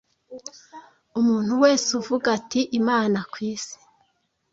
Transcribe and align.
umuntu 1.19 1.53
wese 1.63 1.89
uvuga 1.99 2.27
ati 2.37 2.61
imana 2.79 3.19
kwisi 3.31 3.77